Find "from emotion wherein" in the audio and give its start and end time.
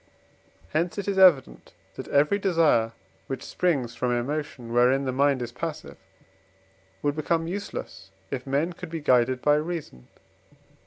3.93-5.05